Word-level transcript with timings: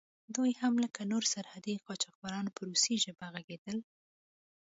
دوی 0.35 0.51
هم 0.61 0.73
لکه 0.83 1.01
نور 1.11 1.23
سرحدي 1.33 1.75
قاچاقبران 1.85 2.45
په 2.55 2.59
روسي 2.67 2.95
ژبه 3.03 3.25
غږېدل. 3.33 3.77